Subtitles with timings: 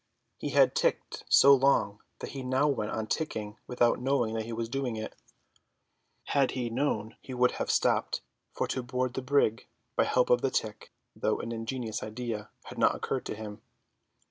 [0.39, 4.51] He had ticked so long that he now went on ticking without knowing that he
[4.51, 5.15] was doing it.
[6.23, 10.41] Had he known he would have stopped, for to board the brig by help of
[10.41, 13.61] the tick, though an ingenious idea, had not occurred to him.